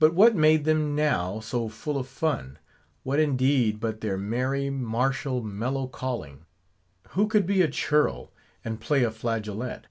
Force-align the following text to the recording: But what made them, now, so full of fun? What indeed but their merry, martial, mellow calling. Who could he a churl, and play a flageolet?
But 0.00 0.14
what 0.16 0.34
made 0.34 0.64
them, 0.64 0.96
now, 0.96 1.38
so 1.38 1.68
full 1.68 1.96
of 1.96 2.08
fun? 2.08 2.58
What 3.04 3.20
indeed 3.20 3.78
but 3.78 4.00
their 4.00 4.16
merry, 4.18 4.68
martial, 4.68 5.44
mellow 5.44 5.86
calling. 5.86 6.44
Who 7.10 7.28
could 7.28 7.48
he 7.48 7.62
a 7.62 7.68
churl, 7.68 8.32
and 8.64 8.80
play 8.80 9.04
a 9.04 9.12
flageolet? 9.12 9.86